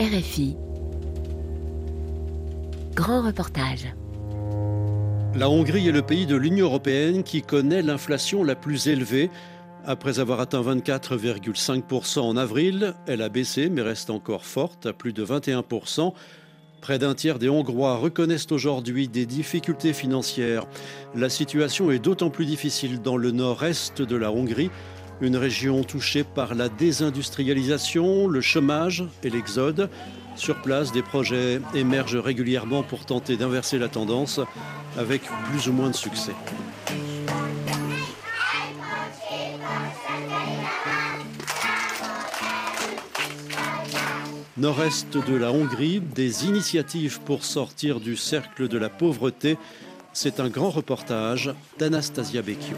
RFI. 0.00 0.54
Grand 2.94 3.26
reportage. 3.26 3.92
La 5.34 5.50
Hongrie 5.50 5.88
est 5.88 5.92
le 5.92 6.02
pays 6.02 6.24
de 6.24 6.36
l'Union 6.36 6.66
européenne 6.66 7.24
qui 7.24 7.42
connaît 7.42 7.82
l'inflation 7.82 8.44
la 8.44 8.54
plus 8.54 8.86
élevée. 8.86 9.28
Après 9.84 10.20
avoir 10.20 10.38
atteint 10.38 10.62
24,5% 10.62 12.20
en 12.20 12.36
avril, 12.36 12.94
elle 13.08 13.22
a 13.22 13.28
baissé 13.28 13.68
mais 13.70 13.82
reste 13.82 14.10
encore 14.10 14.44
forte 14.44 14.86
à 14.86 14.92
plus 14.92 15.12
de 15.12 15.26
21%. 15.26 16.12
Près 16.80 17.00
d'un 17.00 17.14
tiers 17.14 17.40
des 17.40 17.48
Hongrois 17.48 17.96
reconnaissent 17.96 18.52
aujourd'hui 18.52 19.08
des 19.08 19.26
difficultés 19.26 19.92
financières. 19.92 20.66
La 21.16 21.28
situation 21.28 21.90
est 21.90 21.98
d'autant 21.98 22.30
plus 22.30 22.46
difficile 22.46 23.02
dans 23.02 23.16
le 23.16 23.32
nord-est 23.32 24.00
de 24.00 24.14
la 24.14 24.30
Hongrie, 24.30 24.70
une 25.20 25.36
région 25.36 25.82
touchée 25.84 26.24
par 26.24 26.54
la 26.54 26.68
désindustrialisation, 26.68 28.28
le 28.28 28.40
chômage 28.40 29.04
et 29.22 29.30
l'exode. 29.30 29.90
Sur 30.36 30.62
place, 30.62 30.92
des 30.92 31.02
projets 31.02 31.60
émergent 31.74 32.16
régulièrement 32.16 32.82
pour 32.82 33.04
tenter 33.04 33.36
d'inverser 33.36 33.78
la 33.78 33.88
tendance, 33.88 34.40
avec 34.96 35.22
plus 35.50 35.68
ou 35.68 35.72
moins 35.72 35.90
de 35.90 35.96
succès. 35.96 36.34
Nord-est 44.56 45.16
de 45.16 45.36
la 45.36 45.52
Hongrie, 45.52 46.00
des 46.00 46.46
initiatives 46.46 47.20
pour 47.20 47.44
sortir 47.44 48.00
du 48.00 48.16
cercle 48.16 48.66
de 48.66 48.76
la 48.76 48.88
pauvreté. 48.88 49.56
C'est 50.12 50.40
un 50.40 50.48
grand 50.48 50.70
reportage 50.70 51.54
d'Anastasia 51.78 52.42
Becchio. 52.42 52.76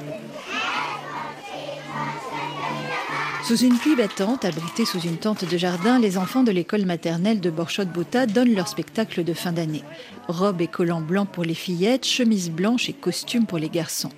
Sous 3.51 3.65
une 3.65 3.77
pluie 3.77 3.97
battante, 3.97 4.45
abrités 4.45 4.85
sous 4.85 5.01
une 5.01 5.17
tente 5.17 5.45
de 5.45 5.59
jardin, 5.59 5.99
les 5.99 6.19
enfants 6.19 6.45
de 6.45 6.53
l'école 6.53 6.87
maternelle 6.87 7.41
de 7.41 7.51
Borchot-Bota 7.51 8.27
donnent 8.27 8.55
leur 8.55 8.69
spectacle 8.69 9.25
de 9.25 9.33
fin 9.33 9.51
d'année. 9.51 9.83
Robes 10.29 10.61
et 10.61 10.69
collants 10.69 11.01
blancs 11.01 11.29
pour 11.29 11.43
les 11.43 11.55
fillettes, 11.55 12.07
chemises 12.07 12.53
blanches 12.53 12.89
et 12.89 12.93
costumes 12.93 13.47
pour 13.47 13.59
les 13.59 13.69
garçons. 13.69 14.13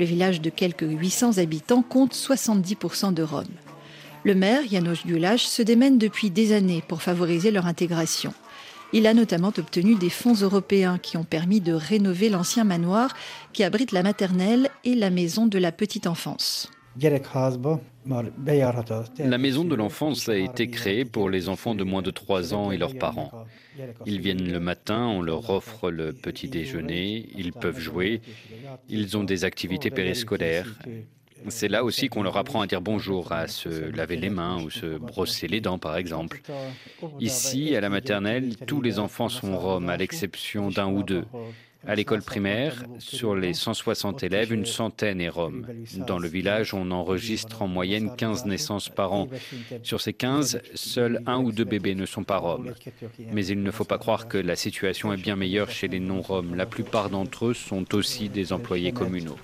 Le 0.00 0.06
village 0.06 0.40
de 0.40 0.48
quelques 0.48 0.88
800 0.88 1.36
habitants 1.36 1.82
compte 1.82 2.14
70% 2.14 3.12
de 3.12 3.22
Roms. 3.22 3.44
Le 4.24 4.34
maire, 4.34 4.62
Janos 4.70 5.04
Gulash, 5.04 5.44
se 5.44 5.60
démène 5.60 5.98
depuis 5.98 6.30
des 6.30 6.54
années 6.54 6.82
pour 6.88 7.02
favoriser 7.02 7.50
leur 7.50 7.66
intégration. 7.66 8.32
Il 8.94 9.06
a 9.06 9.12
notamment 9.12 9.52
obtenu 9.58 9.96
des 9.96 10.08
fonds 10.08 10.32
européens 10.32 10.96
qui 10.96 11.18
ont 11.18 11.24
permis 11.24 11.60
de 11.60 11.74
rénover 11.74 12.30
l'ancien 12.30 12.64
manoir 12.64 13.14
qui 13.52 13.64
abrite 13.64 13.92
la 13.92 14.02
maternelle 14.02 14.70
et 14.84 14.94
la 14.94 15.10
maison 15.10 15.46
de 15.46 15.58
la 15.58 15.72
petite 15.72 16.06
enfance. 16.06 16.70
La 19.18 19.38
maison 19.38 19.64
de 19.64 19.74
l'enfance 19.74 20.28
a 20.28 20.36
été 20.36 20.68
créée 20.68 21.04
pour 21.04 21.30
les 21.30 21.48
enfants 21.48 21.74
de 21.74 21.84
moins 21.84 22.02
de 22.02 22.10
3 22.10 22.54
ans 22.54 22.70
et 22.70 22.78
leurs 22.78 22.96
parents. 22.96 23.30
Ils 24.06 24.20
viennent 24.20 24.50
le 24.50 24.60
matin, 24.60 25.06
on 25.06 25.22
leur 25.22 25.50
offre 25.50 25.90
le 25.90 26.12
petit 26.12 26.48
déjeuner, 26.48 27.28
ils 27.36 27.52
peuvent 27.52 27.78
jouer, 27.78 28.20
ils 28.88 29.16
ont 29.16 29.24
des 29.24 29.44
activités 29.44 29.90
périscolaires. 29.90 30.74
C'est 31.46 31.68
là 31.68 31.84
aussi 31.84 32.08
qu'on 32.08 32.24
leur 32.24 32.36
apprend 32.36 32.62
à 32.62 32.66
dire 32.66 32.80
bonjour, 32.80 33.30
à 33.30 33.46
se 33.46 33.68
laver 33.68 34.16
les 34.16 34.30
mains 34.30 34.60
ou 34.62 34.70
se 34.70 34.98
brosser 34.98 35.46
les 35.46 35.60
dents, 35.60 35.78
par 35.78 35.96
exemple. 35.96 36.40
Ici, 37.20 37.76
à 37.76 37.80
la 37.80 37.88
maternelle, 37.88 38.56
tous 38.66 38.82
les 38.82 38.98
enfants 38.98 39.28
sont 39.28 39.56
roms, 39.56 39.88
à 39.88 39.96
l'exception 39.96 40.70
d'un 40.70 40.88
ou 40.88 41.04
deux. 41.04 41.24
À 41.86 41.94
l'école 41.94 42.22
primaire, 42.22 42.74
sur 42.98 43.36
les 43.36 43.54
160 43.54 44.22
élèves, 44.22 44.52
une 44.52 44.66
centaine 44.66 45.20
est 45.20 45.28
rome. 45.28 45.66
Dans 46.06 46.18
le 46.18 46.28
village, 46.28 46.74
on 46.74 46.90
enregistre 46.90 47.62
en 47.62 47.68
moyenne 47.68 48.14
15 48.16 48.46
naissances 48.46 48.88
par 48.88 49.12
an. 49.12 49.28
Sur 49.82 50.00
ces 50.00 50.12
15, 50.12 50.60
seuls 50.74 51.20
un 51.26 51.38
ou 51.38 51.52
deux 51.52 51.64
bébés 51.64 51.94
ne 51.94 52.04
sont 52.04 52.24
pas 52.24 52.38
roms. 52.38 52.74
Mais 53.32 53.46
il 53.46 53.62
ne 53.62 53.70
faut 53.70 53.84
pas 53.84 53.98
croire 53.98 54.26
que 54.26 54.38
la 54.38 54.56
situation 54.56 55.12
est 55.12 55.16
bien 55.16 55.36
meilleure 55.36 55.70
chez 55.70 55.88
les 55.88 56.00
non-roms. 56.00 56.56
La 56.56 56.66
plupart 56.66 57.10
d'entre 57.10 57.46
eux 57.46 57.54
sont 57.54 57.94
aussi 57.94 58.28
des 58.28 58.52
employés 58.52 58.92
communaux. 58.92 59.36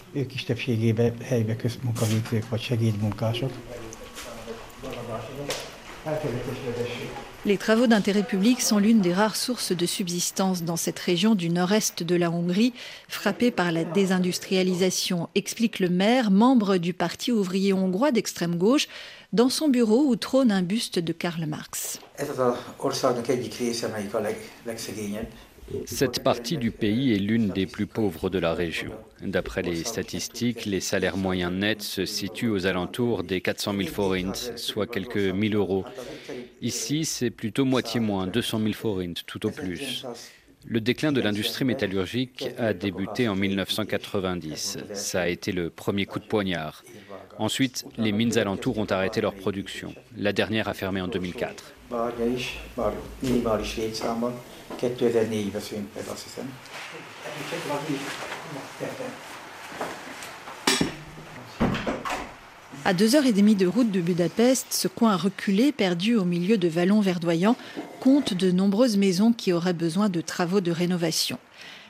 Les 7.47 7.59
travaux 7.59 7.87
d'intérêt 7.87 8.23
public 8.23 8.63
sont 8.63 8.79
l'une 8.79 9.03
des 9.03 9.13
rares 9.13 9.37
sources 9.37 9.73
de 9.73 9.85
subsistance 9.85 10.63
dans 10.63 10.77
cette 10.77 10.99
région 10.99 11.35
du 11.35 11.51
nord-est 11.51 12.03
de 12.03 12.17
la 12.17 12.31
Hongrie, 12.31 12.73
frappée 13.07 13.51
par 13.51 13.71
la 13.71 13.85
désindustrialisation, 13.85 15.29
explique 15.35 15.79
le 15.79 15.91
maire, 15.91 16.31
membre 16.31 16.79
du 16.79 16.95
Parti 16.95 17.33
ouvrier 17.33 17.75
hongrois 17.75 18.13
d'extrême 18.13 18.57
gauche, 18.57 18.89
dans 19.35 19.51
son 19.51 19.69
bureau 19.69 20.07
où 20.07 20.17
trône 20.17 20.51
un 20.51 20.63
buste 20.63 20.99
de 20.99 21.13
Karl 21.13 21.45
Marx. 21.45 21.99
Cette 25.87 26.23
partie 26.23 26.59
du 26.59 26.71
pays 26.71 27.13
est 27.13 27.19
l'une 27.19 27.49
des 27.49 27.67
plus 27.67 27.87
pauvres 27.87 28.31
de 28.31 28.39
la 28.39 28.55
région. 28.55 28.93
D'après 29.23 29.63
les 29.63 29.85
statistiques, 29.85 30.67
les 30.67 30.81
salaires 30.81 31.17
moyens 31.17 31.53
nets 31.53 31.83
se 31.83 32.05
situent 32.05 32.51
aux 32.51 32.67
alentours 32.67 33.25
des 33.25 33.41
400 33.41 33.75
000 33.77 33.89
forints, 33.89 34.53
soit 34.57 34.87
quelques 34.87 35.17
1000 35.17 35.55
euros. 35.55 35.85
Ici, 36.61 37.05
c'est 37.05 37.31
plutôt 37.31 37.65
moitié 37.65 38.01
moins, 38.01 38.27
200 38.27 38.61
000 38.61 38.73
forints, 38.73 39.25
tout 39.27 39.47
au 39.47 39.51
plus. 39.51 40.05
Le 40.67 40.81
déclin 40.81 41.13
de 41.13 41.21
l'industrie 41.21 41.67
métallurgique 41.67 42.49
a 42.59 42.73
débuté 42.73 43.29
en 43.29 43.37
1990. 43.37 44.79
Ça 44.95 45.23
a 45.23 45.29
été 45.29 45.53
le 45.53 45.69
premier 45.69 46.07
coup 46.07 46.19
de 46.19 46.25
poignard. 46.25 46.83
Ensuite, 47.39 47.85
les 47.99 48.13
mines 48.13 48.39
alentours 48.39 48.79
ont 48.79 48.87
arrêté 48.87 49.21
leur 49.21 49.35
production. 49.35 49.95
La 50.17 50.33
dernière 50.33 50.69
a 50.69 50.75
fermé 50.75 51.03
en 51.03 51.09
2004. 51.09 51.74
À 62.87 62.93
deux 62.95 63.17
heures 63.17 63.27
et 63.27 63.33
demie 63.33 63.55
de 63.55 63.67
route 63.67 63.91
de 63.91 64.01
Budapest, 64.01 64.67
ce 64.71 64.89
coin 64.89 65.17
reculé, 65.17 65.73
perdu 65.73 66.17
au 66.17 66.25
milieu 66.25 66.59
de 66.59 66.69
vallons 66.69 67.01
verdoyants, 67.01 67.57
compte 68.01 68.35
de 68.35 68.51
nombreuses 68.51 68.97
maisons 68.97 69.33
qui 69.33 69.53
auraient 69.53 69.73
besoin 69.73 70.09
de 70.09 70.21
travaux 70.21 70.61
de 70.61 70.71
rénovation. 70.71 71.39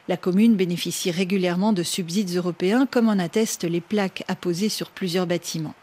La 0.09 0.17
commune 0.17 0.55
bénéficie 0.55 1.11
régulièrement 1.11 1.73
de 1.73 1.83
subsides 1.83 2.37
européens, 2.37 2.87
comme 2.87 3.09
en 3.09 3.19
attestent 3.19 3.65
les 3.65 3.81
plaques 3.81 4.25
apposées 4.29 4.69
sur 4.69 4.91
plusieurs 4.91 5.27
bâtiments. 5.27 5.75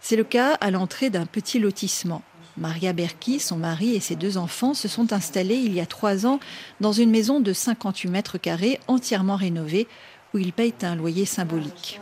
C'est 0.00 0.16
le 0.16 0.24
cas 0.24 0.54
à 0.54 0.70
l'entrée 0.70 1.10
d'un 1.10 1.26
petit 1.26 1.58
lotissement. 1.58 2.22
Maria 2.58 2.92
Berki, 2.92 3.38
son 3.38 3.56
mari 3.56 3.94
et 3.94 4.00
ses 4.00 4.16
deux 4.16 4.38
enfants 4.38 4.74
se 4.74 4.88
sont 4.88 5.12
installés 5.12 5.56
il 5.56 5.74
y 5.74 5.80
a 5.80 5.86
trois 5.86 6.26
ans 6.26 6.40
dans 6.80 6.92
une 6.92 7.10
maison 7.10 7.40
de 7.40 7.52
58 7.52 8.08
mètres 8.08 8.38
carrés 8.38 8.80
entièrement 8.88 9.36
rénovée 9.36 9.86
où 10.34 10.38
ils 10.38 10.52
payent 10.52 10.74
un 10.82 10.96
loyer 10.96 11.24
symbolique. 11.24 12.00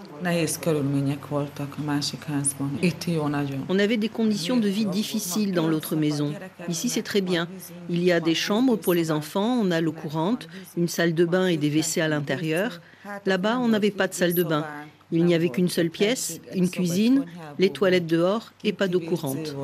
On 3.68 3.78
avait 3.78 3.96
des 3.96 4.08
conditions 4.08 4.56
de 4.56 4.68
vie 4.68 4.86
difficiles 4.86 5.52
dans 5.52 5.68
l'autre 5.68 5.96
maison. 5.96 6.32
Ici, 6.68 6.88
c'est 6.88 7.02
très 7.02 7.20
bien. 7.20 7.48
Il 7.90 8.02
y 8.02 8.12
a 8.12 8.20
des 8.20 8.34
chambres 8.34 8.76
pour 8.76 8.94
les 8.94 9.10
enfants, 9.10 9.58
on 9.60 9.70
a 9.70 9.80
l'eau 9.80 9.92
courante, 9.92 10.48
une 10.76 10.88
salle 10.88 11.14
de 11.14 11.24
bain 11.24 11.46
et 11.46 11.56
des 11.56 11.68
WC 11.68 12.00
à 12.00 12.08
l'intérieur. 12.08 12.80
Là-bas, 13.26 13.58
on 13.58 13.68
n'avait 13.68 13.90
pas 13.90 14.08
de 14.08 14.14
salle 14.14 14.34
de 14.34 14.42
bain. 14.42 14.64
Il 15.12 15.24
n'y 15.24 15.34
avait 15.34 15.48
qu'une 15.48 15.68
seule 15.68 15.90
pièce, 15.90 16.40
une 16.54 16.70
cuisine, 16.70 17.24
les 17.58 17.70
toilettes 17.70 18.06
dehors 18.06 18.52
et 18.64 18.72
pas 18.72 18.88
d'eau 18.88 19.00
courante. 19.00 19.54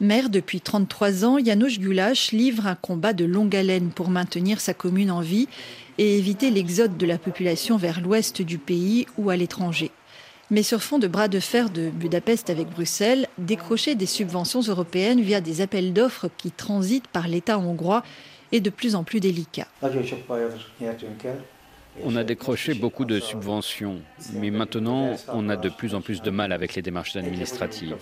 Maire 0.00 0.30
depuis 0.30 0.60
33 0.60 1.24
ans, 1.24 1.38
Janusz 1.44 1.78
Gulash 1.78 2.32
livre 2.32 2.66
un 2.66 2.74
combat 2.74 3.12
de 3.12 3.24
longue 3.24 3.54
haleine 3.54 3.90
pour 3.90 4.08
maintenir 4.08 4.60
sa 4.60 4.72
commune 4.72 5.10
en 5.10 5.20
vie 5.20 5.48
et 5.98 6.16
éviter 6.16 6.50
l'exode 6.50 6.96
de 6.96 7.06
la 7.06 7.18
population 7.18 7.76
vers 7.76 8.00
l'ouest 8.00 8.40
du 8.40 8.56
pays 8.56 9.06
ou 9.18 9.28
à 9.28 9.36
l'étranger. 9.36 9.90
Mais 10.50 10.62
sur 10.62 10.82
fond 10.82 10.98
de 10.98 11.06
bras 11.06 11.28
de 11.28 11.38
fer 11.38 11.70
de 11.70 11.90
Budapest 11.90 12.50
avec 12.50 12.70
Bruxelles, 12.70 13.28
décrocher 13.38 13.94
des 13.94 14.06
subventions 14.06 14.62
européennes 14.62 15.20
via 15.20 15.40
des 15.40 15.60
appels 15.60 15.92
d'offres 15.92 16.28
qui 16.38 16.50
transitent 16.50 17.06
par 17.06 17.28
l'État 17.28 17.58
hongrois 17.58 18.02
est 18.50 18.60
de 18.60 18.70
plus 18.70 18.94
en 18.94 19.04
plus 19.04 19.20
délicat. 19.20 19.68
On 22.04 22.16
a 22.16 22.24
décroché 22.24 22.74
beaucoup 22.74 23.04
de 23.04 23.20
subventions, 23.20 24.00
mais 24.34 24.50
maintenant 24.50 25.16
on 25.28 25.48
a 25.48 25.56
de 25.56 25.68
plus 25.68 25.94
en 25.94 26.00
plus 26.00 26.22
de 26.22 26.30
mal 26.30 26.52
avec 26.52 26.74
les 26.74 26.82
démarches 26.82 27.16
administratives. 27.16 27.96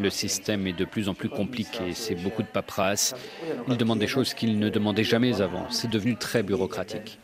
Le 0.00 0.10
système 0.10 0.66
est 0.66 0.72
de 0.72 0.84
plus 0.84 1.08
en 1.08 1.14
plus 1.14 1.28
compliqué, 1.28 1.94
c'est 1.94 2.14
beaucoup 2.14 2.42
de 2.42 2.48
paperasse. 2.48 3.14
Ils 3.68 3.76
demandent 3.76 3.98
des 3.98 4.06
choses 4.06 4.34
qu'ils 4.34 4.58
ne 4.58 4.68
demandaient 4.68 5.04
jamais 5.04 5.40
avant. 5.40 5.66
C'est 5.70 5.90
devenu 5.90 6.16
très 6.16 6.42
bureaucratique. 6.42 7.18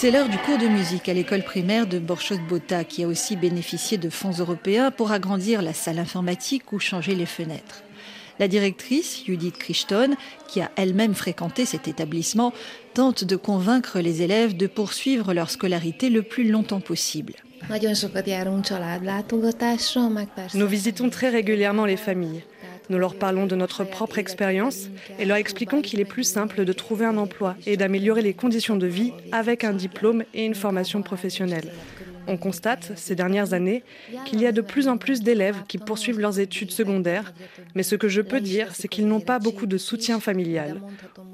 C'est 0.00 0.10
l'heure 0.10 0.30
du 0.30 0.38
cours 0.38 0.56
de 0.56 0.66
musique 0.66 1.10
à 1.10 1.12
l'école 1.12 1.42
primaire 1.42 1.86
de 1.86 1.98
Borchot-Bota 1.98 2.84
qui 2.84 3.04
a 3.04 3.06
aussi 3.06 3.36
bénéficié 3.36 3.98
de 3.98 4.08
fonds 4.08 4.32
européens 4.32 4.90
pour 4.90 5.12
agrandir 5.12 5.60
la 5.60 5.74
salle 5.74 5.98
informatique 5.98 6.72
ou 6.72 6.78
changer 6.78 7.14
les 7.14 7.26
fenêtres. 7.26 7.82
La 8.38 8.48
directrice, 8.48 9.22
Judith 9.26 9.58
Crichton, 9.58 10.16
qui 10.48 10.62
a 10.62 10.70
elle-même 10.76 11.14
fréquenté 11.14 11.66
cet 11.66 11.86
établissement, 11.86 12.54
tente 12.94 13.24
de 13.24 13.36
convaincre 13.36 14.00
les 14.00 14.22
élèves 14.22 14.56
de 14.56 14.66
poursuivre 14.66 15.34
leur 15.34 15.50
scolarité 15.50 16.08
le 16.08 16.22
plus 16.22 16.50
longtemps 16.50 16.80
possible. 16.80 17.34
Nous 20.54 20.66
visitons 20.66 21.10
très 21.10 21.28
régulièrement 21.28 21.84
les 21.84 21.98
familles. 21.98 22.42
Nous 22.90 22.98
leur 22.98 23.14
parlons 23.14 23.46
de 23.46 23.54
notre 23.54 23.84
propre 23.84 24.18
expérience 24.18 24.88
et 25.20 25.24
leur 25.24 25.36
expliquons 25.36 25.80
qu'il 25.80 26.00
est 26.00 26.04
plus 26.04 26.24
simple 26.24 26.64
de 26.64 26.72
trouver 26.72 27.06
un 27.06 27.16
emploi 27.18 27.54
et 27.64 27.76
d'améliorer 27.76 28.20
les 28.20 28.34
conditions 28.34 28.76
de 28.76 28.88
vie 28.88 29.12
avec 29.30 29.62
un 29.62 29.72
diplôme 29.72 30.24
et 30.34 30.44
une 30.44 30.56
formation 30.56 31.00
professionnelle. 31.00 31.72
On 32.26 32.36
constate 32.36 32.92
ces 32.96 33.14
dernières 33.14 33.54
années 33.54 33.84
qu'il 34.24 34.40
y 34.40 34.46
a 34.46 34.52
de 34.52 34.60
plus 34.60 34.88
en 34.88 34.98
plus 34.98 35.22
d'élèves 35.22 35.62
qui 35.68 35.78
poursuivent 35.78 36.18
leurs 36.18 36.40
études 36.40 36.72
secondaires, 36.72 37.32
mais 37.76 37.84
ce 37.84 37.94
que 37.94 38.08
je 38.08 38.20
peux 38.20 38.40
dire, 38.40 38.74
c'est 38.74 38.88
qu'ils 38.88 39.06
n'ont 39.06 39.20
pas 39.20 39.38
beaucoup 39.38 39.66
de 39.66 39.78
soutien 39.78 40.18
familial. 40.18 40.80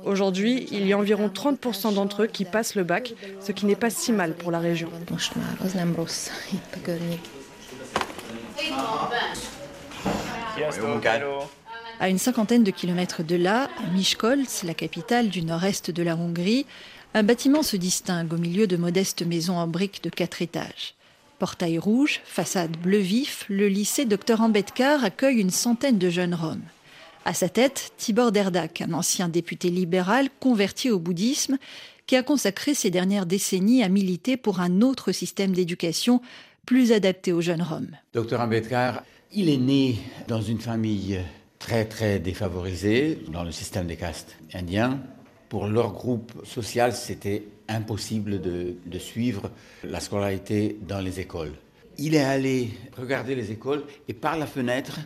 Aujourd'hui, 0.04 0.66
il 0.70 0.86
y 0.86 0.92
a 0.92 0.98
environ 0.98 1.28
30% 1.28 1.94
d'entre 1.94 2.24
eux 2.24 2.26
qui 2.26 2.44
passent 2.44 2.74
le 2.74 2.84
bac, 2.84 3.14
ce 3.40 3.52
qui 3.52 3.64
n'est 3.64 3.76
pas 3.76 3.90
si 3.90 4.12
mal 4.12 4.34
pour 4.34 4.50
la 4.50 4.58
région. 4.58 4.90
À 12.00 12.08
une 12.08 12.18
cinquantaine 12.18 12.64
de 12.64 12.70
kilomètres 12.70 13.22
de 13.22 13.36
là, 13.36 13.68
à 13.78 13.90
Miskolc, 13.90 14.62
la 14.64 14.74
capitale 14.74 15.28
du 15.28 15.42
nord-est 15.42 15.90
de 15.90 16.02
la 16.02 16.16
Hongrie, 16.16 16.66
un 17.14 17.22
bâtiment 17.22 17.62
se 17.62 17.76
distingue 17.76 18.32
au 18.32 18.38
milieu 18.38 18.66
de 18.66 18.76
modestes 18.76 19.24
maisons 19.24 19.56
en 19.56 19.66
briques 19.66 20.02
de 20.02 20.10
quatre 20.10 20.42
étages. 20.42 20.94
Portail 21.38 21.78
rouge, 21.78 22.20
façade 22.24 22.76
bleu 22.78 22.98
vif, 22.98 23.44
le 23.48 23.68
lycée 23.68 24.06
Dr 24.06 24.40
Ambedkar 24.40 25.04
accueille 25.04 25.40
une 25.40 25.50
centaine 25.50 25.98
de 25.98 26.08
jeunes 26.08 26.34
Roms. 26.34 26.62
À 27.26 27.34
sa 27.34 27.48
tête, 27.48 27.92
Tibor 27.98 28.32
Derdak, 28.32 28.80
un 28.80 28.92
ancien 28.92 29.28
député 29.28 29.68
libéral 29.68 30.28
converti 30.40 30.90
au 30.90 30.98
bouddhisme, 30.98 31.58
qui 32.06 32.16
a 32.16 32.22
consacré 32.22 32.72
ses 32.72 32.90
dernières 32.90 33.26
décennies 33.26 33.82
à 33.82 33.88
militer 33.88 34.36
pour 34.36 34.60
un 34.60 34.80
autre 34.80 35.12
système 35.12 35.52
d'éducation 35.52 36.22
plus 36.64 36.92
adapté 36.92 37.32
aux 37.32 37.40
jeunes 37.40 37.62
Roms. 37.62 37.96
Dr 38.14 38.40
Ambedkar, 38.40 39.02
il 39.38 39.50
est 39.50 39.58
né 39.58 39.98
dans 40.28 40.40
une 40.40 40.60
famille 40.60 41.20
très 41.58 41.84
très 41.84 42.18
défavorisée 42.18 43.18
dans 43.28 43.44
le 43.44 43.52
système 43.52 43.86
des 43.86 43.96
castes 43.96 44.34
indiens 44.54 44.98
pour 45.50 45.66
leur 45.66 45.92
groupe 45.92 46.32
social, 46.44 46.94
c'était 46.94 47.44
impossible 47.68 48.40
de, 48.40 48.98
suivre 48.98 49.50
la 49.84 50.00
scolarité 50.00 50.78
dans 50.88 51.00
les 51.00 51.20
écoles. 51.20 51.52
Il 51.98 52.14
est 52.14 52.24
allé 52.24 52.70
regarder 52.96 53.34
les 53.34 53.52
écoles 53.52 53.84
et 54.08 54.14
par 54.14 54.38
la 54.38 54.46
fenêtre, 54.46 55.00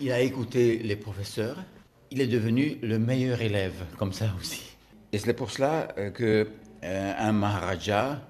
il 0.00 0.10
a 0.10 0.20
écouté 0.20 0.78
les 0.78 0.96
professeurs. 0.96 1.56
Il 2.10 2.20
est 2.20 2.26
devenu 2.26 2.78
le 2.82 2.98
meilleur 2.98 3.40
élève, 3.40 3.84
comme 3.96 4.12
ça 4.12 4.34
aussi. 4.40 4.76
Et 5.12 5.18
c'est 5.18 5.34
pour 5.34 5.52
cela 5.52 5.88
euh, 5.98 6.10
qu'un 6.10 6.50
euh, 6.84 7.32
Maharaja 7.32 8.22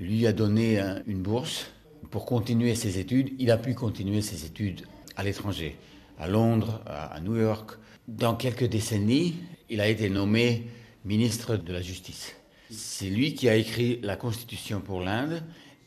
lui 0.00 0.26
a 0.26 0.32
donné 0.32 0.80
une 1.06 1.20
bourse 1.22 1.70
pour 2.10 2.26
continuer 2.26 2.74
ses 2.74 2.98
études. 2.98 3.32
Il 3.38 3.50
a 3.50 3.58
pu 3.58 3.74
continuer 3.74 4.22
ses 4.22 4.44
études 4.44 4.86
à 5.16 5.22
l'étranger, 5.22 5.76
à 6.18 6.28
Londres, 6.28 6.82
à 6.86 7.20
New 7.20 7.36
York. 7.36 7.78
Dans 8.08 8.34
quelques 8.34 8.68
décennies, 8.68 9.36
il 9.68 9.80
a 9.80 9.88
été 9.88 10.10
nommé 10.10 10.68
ministre 11.04 11.56
de 11.56 11.72
la 11.72 11.82
Justice. 11.82 12.36
C'est 12.70 13.10
lui 13.10 13.34
qui 13.34 13.48
a 13.48 13.56
écrit 13.56 14.00
la 14.02 14.16
Constitution 14.16 14.80
pour 14.80 15.00
l'Inde 15.00 15.42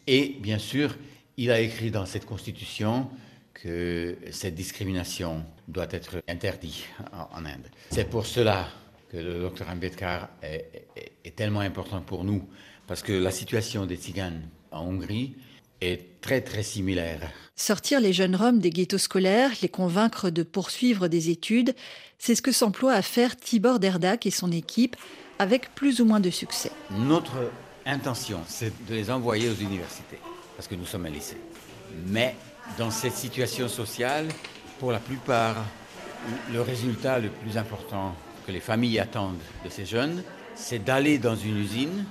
et 0.07 0.37
bien 0.39 0.57
sûr, 0.57 0.95
il 1.37 1.51
a 1.51 1.59
écrit 1.59 1.91
dans 1.91 2.05
cette 2.05 2.25
Constitution 2.25 3.09
que 3.53 4.17
cette 4.31 4.55
discrimination 4.55 5.45
doit 5.67 5.87
être 5.91 6.21
interdite 6.27 6.87
en 7.31 7.45
Inde. 7.45 7.67
C'est 7.91 8.09
pour 8.09 8.25
cela 8.25 8.69
que 9.09 9.17
le 9.17 9.39
docteur 9.39 9.69
Ambedkar 9.69 10.29
est, 10.41 10.87
est, 11.25 11.35
tellement 11.35 11.59
important 11.59 12.01
pour 12.01 12.23
nous, 12.23 12.47
parce 12.87 13.01
que 13.01 13.11
la 13.11 13.31
situation 13.31 13.85
des 13.85 13.95
Tziganes 13.97 14.47
en 14.71 14.81
Hongrie 14.85 15.35
est 15.81 16.21
très 16.21 16.41
très 16.41 16.63
similaire. 16.63 17.31
Sortir 17.55 17.99
les 17.99 18.13
jeunes 18.13 18.35
Roms 18.35 18.59
des 18.59 18.69
ghettos 18.69 18.97
scolaires, 18.97 19.51
les 19.61 19.69
convaincre 19.69 20.29
de 20.29 20.43
poursuivre 20.43 21.07
des 21.07 21.29
études, 21.29 21.75
c'est 22.17 22.35
ce 22.35 22.41
que 22.41 22.51
s'emploie 22.51 22.93
à 22.93 23.01
faire 23.01 23.35
Tibor 23.35 23.79
Derdak 23.79 24.25
et 24.25 24.31
son 24.31 24.51
équipe, 24.51 24.95
avec 25.39 25.73
plus 25.75 26.01
ou 26.01 26.05
moins 26.05 26.19
de 26.19 26.29
succès. 26.29 26.71
Notre 26.91 27.51
intention, 27.85 28.41
c'est 28.47 28.73
de 28.87 28.93
les 28.93 29.09
envoyer 29.09 29.49
aux 29.49 29.55
universités, 29.55 30.19
parce 30.55 30.67
que 30.67 30.75
nous 30.75 30.85
sommes 30.85 31.05
un 31.05 31.09
lycée. 31.09 31.37
Mais 32.07 32.35
dans 32.77 32.91
cette 32.91 33.15
situation 33.15 33.67
sociale, 33.67 34.27
pour 34.79 34.91
la 34.91 34.99
plupart, 34.99 35.57
le 36.51 36.61
résultat 36.61 37.19
le 37.19 37.29
plus 37.29 37.57
important 37.57 38.15
que 38.45 38.51
les 38.51 38.59
familles 38.59 38.99
attendent 38.99 39.39
de 39.63 39.69
ces 39.69 39.85
jeunes, 39.85 40.23
c'est 40.55 40.83
d'aller 40.83 41.17
dans 41.17 41.35
une 41.35 41.57
usine 41.57 42.05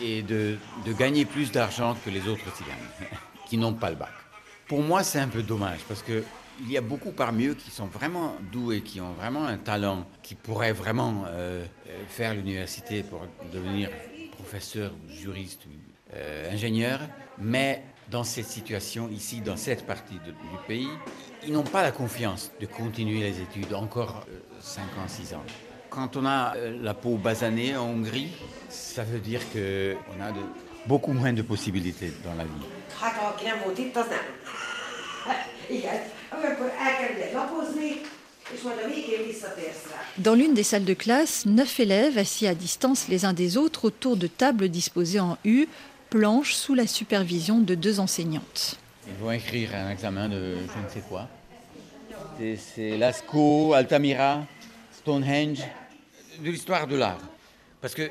et 0.00 0.22
de, 0.22 0.58
gagner 0.98 1.24
plus 1.24 1.52
d'argent 1.52 1.96
que 2.04 2.10
les 2.10 2.28
autres 2.28 2.44
Tziganes 2.56 3.10
qui 3.46 3.56
n'ont 3.56 3.74
pas 3.74 3.90
le 3.90 3.96
bac. 3.96 4.12
Pour 4.68 4.82
moi, 4.82 5.02
c'est 5.02 5.18
un 5.18 5.28
peu 5.28 5.42
dommage 5.42 5.80
parce 5.88 6.02
que 6.02 6.22
il 6.62 6.70
y 6.70 6.76
a 6.76 6.82
beaucoup 6.82 7.10
parmi 7.12 7.46
eux 7.46 7.54
qui 7.54 7.70
sont 7.70 7.86
vraiment 7.86 8.36
doués, 8.52 8.82
qui 8.82 9.00
ont 9.00 9.12
vraiment 9.12 9.46
un 9.46 9.56
talent, 9.56 10.06
qui 10.22 10.34
pourraient 10.34 10.72
vraiment 10.72 11.24
euh, 11.28 11.64
faire 12.08 12.34
l'université 12.34 13.02
pour 13.02 13.22
devenir 13.50 13.88
professeur, 14.32 14.92
juriste, 15.08 15.62
euh, 16.14 16.52
ingénieur, 16.52 17.00
mais 17.38 17.82
dans 18.10 18.24
cette 18.24 18.46
situation 18.46 19.08
ici, 19.08 19.40
dans 19.40 19.56
cette 19.56 19.86
partie 19.86 20.14
du 20.14 20.32
pays, 20.66 20.88
ils 21.46 21.52
n'ont 21.52 21.62
pas 21.62 21.82
la 21.82 21.92
confiance 21.92 22.50
de 22.60 22.66
continuer 22.66 23.20
les 23.20 23.40
études 23.40 23.72
encore 23.72 24.26
5 24.60 24.82
euh, 24.82 25.02
ans, 25.02 25.08
6 25.08 25.34
ans. 25.34 25.44
Quand 25.90 26.16
on 26.16 26.24
a 26.24 26.54
la 26.80 26.94
peau 26.94 27.16
basanée 27.16 27.76
en 27.76 27.86
Hongrie, 27.86 28.28
ça 28.68 29.02
veut 29.02 29.18
dire 29.18 29.40
qu'on 29.52 30.22
a 30.22 30.32
beaucoup 30.86 31.12
moins 31.12 31.32
de 31.32 31.42
possibilités 31.42 32.12
dans 32.24 32.34
la 32.34 32.44
vie. 32.44 32.50
Dans 40.18 40.34
l'une 40.34 40.54
des 40.54 40.62
salles 40.62 40.84
de 40.84 40.94
classe, 40.94 41.46
neuf 41.46 41.80
élèves 41.80 42.18
assis 42.18 42.46
à 42.46 42.54
distance 42.54 43.08
les 43.08 43.24
uns 43.24 43.32
des 43.32 43.56
autres 43.56 43.86
autour 43.86 44.16
de 44.16 44.26
tables 44.28 44.68
disposées 44.68 45.20
en 45.20 45.38
U, 45.44 45.66
planches 46.08 46.54
sous 46.54 46.74
la 46.74 46.86
supervision 46.86 47.58
de 47.58 47.74
deux 47.74 48.00
enseignantes. 48.00 48.76
Ils 49.08 49.14
vont 49.22 49.32
écrire 49.32 49.74
un 49.74 49.90
examen 49.90 50.28
de 50.28 50.54
je 50.54 50.84
ne 50.84 50.88
sais 50.88 51.02
quoi. 51.08 51.28
C'est 52.38 52.96
Lascaux, 52.96 53.74
Altamira, 53.74 54.44
Stonehenge, 55.10 55.64
de 56.38 56.50
l'histoire 56.50 56.86
de 56.86 56.94
l'art. 56.94 57.18
Parce 57.80 57.94
que 57.94 58.08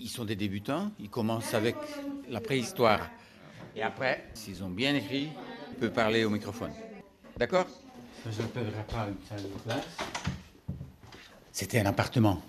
ils 0.00 0.08
sont 0.08 0.24
des 0.24 0.34
débutants, 0.34 0.90
ils 0.98 1.08
commencent 1.08 1.54
avec 1.54 1.76
la 2.28 2.40
préhistoire. 2.40 3.08
Et 3.76 3.82
après, 3.84 4.24
s'ils 4.34 4.64
ont 4.64 4.68
bien 4.68 4.96
écrit, 4.96 5.28
ils 5.70 5.76
peuvent 5.76 5.92
parler 5.92 6.24
au 6.24 6.30
microphone. 6.30 6.72
D'accord? 7.36 7.66
Je 8.28 8.42
n'appellerai 8.42 8.82
pas 8.90 9.06
une 9.06 9.28
salle 9.28 9.48
de 9.48 9.58
classe. 9.62 9.86
C'était 11.52 11.78
un 11.78 11.86
appartement. 11.86 12.42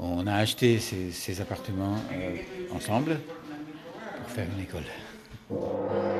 On 0.00 0.26
a 0.26 0.34
acheté 0.34 0.80
ces, 0.80 1.40
appartements 1.40 1.98
euh, 2.12 2.36
ensemble 2.72 3.20
pour 4.22 4.30
faire 4.30 4.48
une 4.56 4.62
école. 4.64 6.17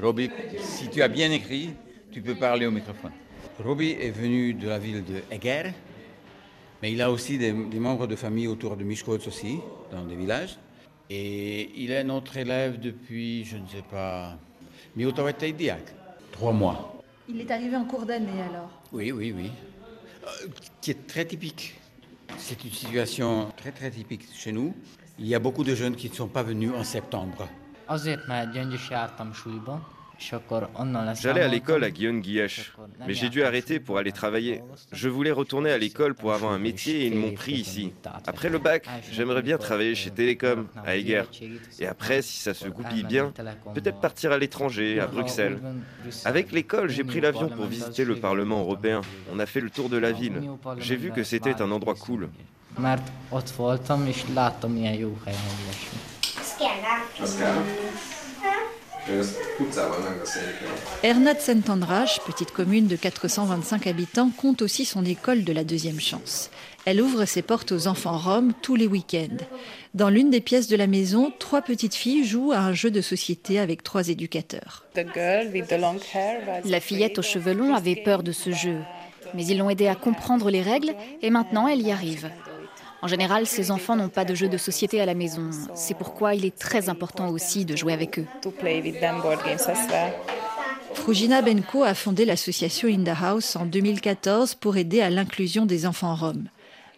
Robbie, 0.00 0.30
si 0.60 0.88
tu 0.88 1.02
as 1.02 1.08
bien 1.08 1.30
écrit, 1.30 1.70
tu 2.10 2.20
peux 2.20 2.34
parler 2.34 2.66
au 2.66 2.70
microphone. 2.70 3.12
Robbie 3.62 3.92
est 3.92 4.10
venu 4.10 4.54
de 4.54 4.68
la 4.68 4.78
ville 4.78 5.04
de 5.04 5.22
Eger, 5.30 5.72
mais 6.82 6.92
il 6.92 7.00
a 7.00 7.10
aussi 7.10 7.38
des, 7.38 7.52
membres 7.52 8.06
de 8.06 8.16
famille 8.16 8.48
autour 8.48 8.76
de 8.76 8.84
Mishkot 8.84 9.18
aussi, 9.26 9.58
dans 9.90 10.04
des 10.04 10.16
villages. 10.16 10.58
Et 11.08 11.70
il 11.76 11.90
est 11.90 12.04
notre 12.04 12.36
élève 12.36 12.80
depuis, 12.80 13.44
je 13.44 13.56
ne 13.56 13.66
sais 13.66 13.84
pas, 13.90 14.36
trois 16.32 16.52
mois. 16.52 17.02
Il 17.28 17.40
est 17.40 17.50
arrivé 17.50 17.76
en 17.76 17.84
cours 17.84 18.04
d'année 18.04 18.42
alors 18.50 18.70
Oui, 18.92 19.12
oui, 19.12 19.32
oui. 19.34 19.50
Euh, 20.26 20.48
qui 20.80 20.90
est 20.90 21.06
très 21.06 21.24
typique. 21.24 21.74
C'est 22.38 22.62
une 22.64 22.70
situation 22.70 23.50
très 23.56 23.72
très 23.72 23.90
typique 23.90 24.26
chez 24.34 24.52
nous. 24.52 24.74
Il 25.18 25.26
y 25.26 25.34
a 25.34 25.38
beaucoup 25.38 25.64
de 25.64 25.74
jeunes 25.74 25.96
qui 25.96 26.10
ne 26.10 26.14
sont 26.14 26.28
pas 26.28 26.42
venus 26.42 26.72
en 26.76 26.84
septembre. 26.84 27.48
J'allais 31.20 31.40
à 31.40 31.48
l'école 31.48 31.84
à 31.84 31.90
Guillaume 31.90 32.20
Guillesh, 32.20 32.72
mais 33.06 33.14
j'ai 33.14 33.28
dû 33.28 33.42
arrêter 33.42 33.80
pour 33.80 33.98
aller 33.98 34.12
travailler. 34.12 34.62
Je 34.92 35.08
voulais 35.08 35.32
retourner 35.32 35.70
à 35.70 35.78
l'école 35.78 36.14
pour 36.14 36.32
avoir 36.32 36.52
un 36.52 36.58
métier 36.58 37.02
et 37.02 37.06
ils 37.06 37.16
m'ont 37.16 37.32
pris 37.32 37.52
ici. 37.52 37.92
Après 38.26 38.48
le 38.48 38.58
bac, 38.58 38.88
j'aimerais 39.10 39.42
bien 39.42 39.58
travailler 39.58 39.94
chez 39.94 40.10
Télécom, 40.10 40.68
à 40.84 40.96
Eger. 40.96 41.24
Et 41.80 41.86
après, 41.86 42.22
si 42.22 42.40
ça 42.40 42.54
se 42.54 42.68
goupille 42.68 43.02
bien, 43.02 43.32
peut-être 43.74 44.00
partir 44.00 44.32
à 44.32 44.38
l'étranger, 44.38 45.00
à 45.00 45.06
Bruxelles. 45.06 45.58
Avec 46.24 46.52
l'école, 46.52 46.90
j'ai 46.90 47.04
pris 47.04 47.20
l'avion 47.20 47.48
pour 47.48 47.66
visiter 47.66 48.04
le 48.04 48.16
Parlement 48.16 48.60
européen. 48.60 49.00
On 49.32 49.38
a 49.38 49.46
fait 49.46 49.60
le 49.60 49.70
tour 49.70 49.88
de 49.88 49.96
la 49.96 50.12
ville. 50.12 50.40
J'ai 50.78 50.96
vu 50.96 51.10
que 51.10 51.24
c'était 51.24 51.60
un 51.60 51.70
endroit 51.70 51.94
cool. 51.94 52.28
Ernat 61.02 61.40
Szentendrás, 61.40 62.20
petite 62.24 62.52
commune 62.52 62.86
de 62.86 62.96
425 62.96 63.86
habitants, 63.86 64.30
compte 64.30 64.62
aussi 64.62 64.84
son 64.84 65.04
école 65.04 65.44
de 65.44 65.52
la 65.52 65.64
deuxième 65.64 66.00
chance. 66.00 66.50
Elle 66.86 67.02
ouvre 67.02 67.24
ses 67.24 67.42
portes 67.42 67.72
aux 67.72 67.86
enfants 67.86 68.16
roms 68.16 68.52
tous 68.62 68.76
les 68.76 68.86
week-ends. 68.86 69.44
Dans 69.94 70.08
l'une 70.08 70.30
des 70.30 70.40
pièces 70.40 70.68
de 70.68 70.76
la 70.76 70.86
maison, 70.86 71.32
trois 71.38 71.62
petites 71.62 71.94
filles 71.94 72.24
jouent 72.24 72.52
à 72.52 72.58
un 72.58 72.72
jeu 72.72 72.90
de 72.90 73.00
société 73.00 73.58
avec 73.58 73.82
trois 73.82 74.08
éducateurs. 74.08 74.84
La 76.64 76.80
fillette 76.80 77.18
aux 77.18 77.22
cheveux 77.22 77.54
longs 77.54 77.74
avait 77.74 77.96
peur 77.96 78.22
de 78.22 78.32
ce 78.32 78.52
jeu, 78.52 78.78
mais 79.34 79.44
ils 79.46 79.58
l'ont 79.58 79.70
aidée 79.70 79.88
à 79.88 79.94
comprendre 79.94 80.50
les 80.50 80.62
règles 80.62 80.94
et 81.20 81.30
maintenant 81.30 81.68
elle 81.68 81.82
y 81.82 81.90
arrive. 81.90 82.30
En 83.04 83.06
général, 83.06 83.46
ces 83.46 83.70
enfants 83.70 83.96
n'ont 83.96 84.08
pas 84.08 84.24
de 84.24 84.34
jeu 84.34 84.48
de 84.48 84.56
société 84.56 84.98
à 84.98 85.04
la 85.04 85.12
maison. 85.12 85.50
C'est 85.74 85.92
pourquoi 85.92 86.34
il 86.34 86.46
est 86.46 86.58
très 86.58 86.88
important 86.88 87.28
aussi 87.28 87.66
de 87.66 87.76
jouer 87.76 87.92
avec 87.92 88.18
eux. 88.18 88.24
Frugina 90.94 91.42
Benko 91.42 91.82
a 91.82 91.92
fondé 91.92 92.24
l'association 92.24 92.88
In 92.88 93.04
the 93.04 93.14
House 93.22 93.56
en 93.56 93.66
2014 93.66 94.54
pour 94.54 94.78
aider 94.78 95.02
à 95.02 95.10
l'inclusion 95.10 95.66
des 95.66 95.84
enfants 95.84 96.14
roms. 96.14 96.48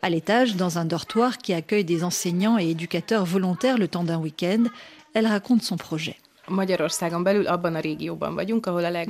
À 0.01 0.09
l'étage, 0.09 0.55
dans 0.55 0.79
un 0.79 0.85
dortoir 0.85 1.39
qui 1.39 1.53
accueille 1.53 1.85
des 1.85 2.05
enseignants 2.05 2.57
et 2.57 2.71
éducateurs 2.71 3.25
volontaires 3.25 3.77
le 3.77 3.89
temps 3.89 4.05
d'un 4.05 4.19
week-end, 4.19 4.63
elle 5.13 5.27
raconte 5.27 5.65
son 5.65 5.77
projet. 5.77 6.15
Nous 6.49 6.65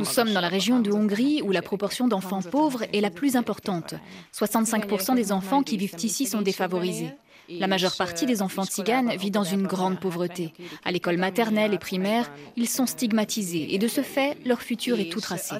sommes 0.05 0.33
dans 0.33 0.41
la 0.41 0.49
région 0.49 0.81
de 0.81 0.91
Hongrie 0.93 1.43
où 1.43 1.53
la 1.53 1.63
proportion 1.63 2.09
d'enfants 2.09 2.43
pauvres 2.43 2.85
est 2.93 3.01
la 3.01 3.11
plus 3.11 3.37
importante. 3.37 3.95
65% 4.35 5.15
des 5.15 5.33
enfants 5.33 5.63
qui 5.63 5.77
vivent 5.77 5.97
ici 6.03 6.27
sont 6.27 6.43
défavorisés. 6.43 7.11
La 7.49 7.67
majeure 7.67 7.97
partie 7.97 8.27
des 8.27 8.43
enfants 8.43 8.65
tziganes 8.65 9.17
vit 9.17 9.31
dans 9.31 9.45
une 9.45 9.67
grande 9.67 10.01
pauvreté. 10.01 10.53
À 10.85 10.91
l'école 10.91 11.17
maternelle 11.17 11.75
et 11.75 11.79
primaire, 11.79 12.31
ils 12.57 12.69
sont 12.69 12.87
stigmatisés 12.87 13.75
et 13.75 13.79
de 13.79 13.89
ce 13.89 14.03
fait, 14.03 14.37
leur 14.45 14.63
futur 14.63 14.99
est 14.99 15.11
tout 15.11 15.21
tracé. 15.21 15.57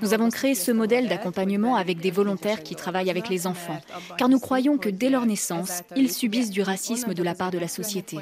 Nous 0.00 0.14
avons 0.14 0.30
créé 0.30 0.54
ce 0.54 0.72
modèle 0.72 1.08
d'accompagnement 1.08 1.76
avec 1.76 2.00
des 2.00 2.10
volontaires 2.10 2.62
qui 2.62 2.74
travaillent 2.74 3.10
avec 3.10 3.28
les 3.28 3.46
enfants, 3.46 3.80
car 4.18 4.28
nous 4.28 4.40
croyons 4.40 4.78
que 4.78 4.88
dès 4.88 5.10
leur 5.10 5.26
naissance, 5.26 5.82
ils 5.96 6.10
subissent 6.10 6.50
du 6.50 6.62
racisme 6.62 7.14
de 7.14 7.22
la 7.22 7.34
part 7.34 7.50
de 7.50 7.58
la 7.58 7.68
société. 7.68 8.18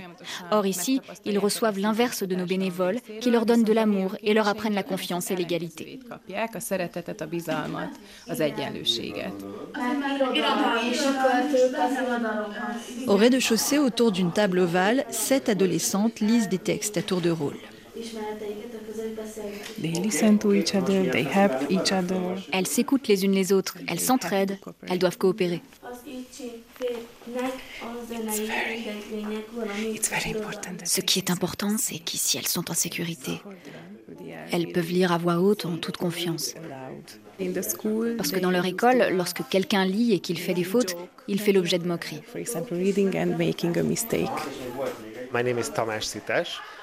Or 0.51 0.67
ici, 0.67 1.01
ils 1.25 1.39
reçoivent 1.39 1.79
l'inverse 1.79 2.23
de 2.23 2.35
nos 2.35 2.47
bénévoles 2.47 3.01
qui 3.21 3.31
leur 3.31 3.47
donnent 3.47 3.65
de 3.65 3.73
l'amour 3.73 4.17
et 4.23 4.35
leur 4.35 4.49
apprennent 4.49 4.75
la 4.75 4.83
confiance 4.83 5.31
et 5.31 5.37
l'égalité. 5.37 6.01
Au 13.07 13.17
rez-de-chaussée, 13.17 13.79
autour 13.79 14.13
d'une 14.13 14.33
table 14.33 14.59
ovale, 14.59 15.05
sept 15.11 15.49
adolescentes 15.49 16.21
lisent 16.21 16.49
des 16.49 16.59
textes 16.59 16.97
à 16.97 17.03
tour 17.03 17.21
de 17.21 17.31
rôle. 17.31 17.57
Elles 22.53 22.67
s'écoutent 22.67 23.09
les 23.09 23.25
unes 23.25 23.33
les 23.33 23.53
autres, 23.53 23.77
elles 23.89 24.01
s'entraident, 24.01 24.59
elles 24.89 24.99
doivent 24.99 25.19
coopérer. 25.19 25.63
Ce 30.85 31.01
qui 31.01 31.19
est 31.19 31.31
important, 31.31 31.77
c'est 31.79 31.99
qu'ici 31.99 32.39
elles 32.39 32.47
sont 32.47 32.71
en 32.71 32.75
sécurité. 32.75 33.41
Elles 34.53 34.73
peuvent 34.73 34.91
lire 34.91 35.13
à 35.13 35.19
voix 35.19 35.41
haute 35.41 35.67
en 35.67 35.77
toute 35.77 35.97
confiance. 35.97 36.55
Parce 38.17 38.33
que 38.33 38.41
dans 38.41 38.51
leur 38.51 38.65
école, 38.65 39.09
lorsque 39.13 39.47
quelqu'un 39.49 39.85
lit 39.85 40.13
et 40.13 40.21
qu'il 40.21 40.39
fait 40.39 40.55
des 40.55 40.65
fautes, 40.65 40.97
il 41.29 41.41
fait 41.41 41.53
l'objet 41.53 41.79
de 41.79 41.87
moqueries. 41.87 42.23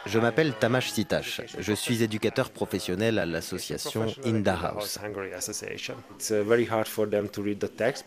Je 0.05 0.19
m'appelle 0.19 0.53
Tamash 0.53 0.91
Sitash. 0.91 1.41
Je 1.57 1.73
suis 1.73 2.03
éducateur 2.03 2.51
professionnel 2.51 3.17
à 3.17 3.25
l'association 3.25 4.05
Inda 4.23 4.53
House. 4.53 4.99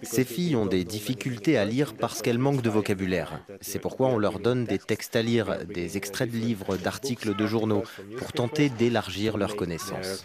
Ces 0.03 0.25
filles 0.25 0.57
ont 0.57 0.67
des 0.67 0.85
difficultés 0.85 1.59
à 1.59 1.65
lire 1.65 1.95
parce 1.95 2.23
qu'elles 2.23 2.39
manquent 2.39 2.63
de 2.63 2.71
vocabulaire. 2.71 3.41
C'est 3.61 3.81
pourquoi 3.81 4.09
on 4.09 4.19
leur 4.19 4.39
donne 4.39 4.65
des 4.65 4.79
textes 4.79 5.17
à 5.17 5.23
lire, 5.23 5.59
des 5.67 5.97
extraits 5.97 6.31
de 6.31 6.37
livres, 6.37 6.77
d'articles 6.77 7.35
de 7.35 7.47
journaux, 7.47 7.83
pour 8.17 8.33
tenter 8.33 8.69
d'élargir 8.69 9.37
leurs 9.37 9.57
connaissances. 9.57 10.25